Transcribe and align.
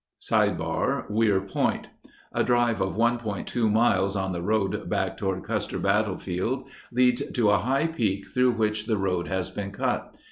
O 0.31 1.03
Weir 1.11 1.41
Point 1.41 1.91
A 2.33 2.43
drive 2.43 2.81
of 2.81 2.95
1.2 2.95 3.71
miles 3.71 4.15
on 4.15 4.31
the 4.31 4.41
road 4.41 4.89
back 4.89 5.15
toward 5.15 5.43
Custer 5.43 5.77
Bat 5.77 6.07
tlefield 6.07 6.65
leads 6.91 7.21
to 7.33 7.51
a 7.51 7.59
high 7.59 7.85
peak 7.85 8.27
through 8.27 8.53
which 8.53 8.87
the 8.87 8.97
road 8.97 9.27
has 9.27 9.51
been 9.51 9.69
cut. 9.69 10.15